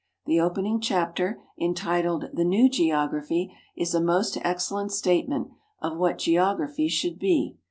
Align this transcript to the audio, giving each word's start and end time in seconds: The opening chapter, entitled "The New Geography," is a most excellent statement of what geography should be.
The 0.25 0.39
opening 0.41 0.81
chapter, 0.81 1.43
entitled 1.59 2.29
"The 2.33 2.43
New 2.43 2.69
Geography," 2.71 3.55
is 3.77 3.93
a 3.93 4.01
most 4.01 4.35
excellent 4.43 4.91
statement 4.93 5.49
of 5.79 5.95
what 5.95 6.17
geography 6.17 6.87
should 6.87 7.19
be. 7.19 7.57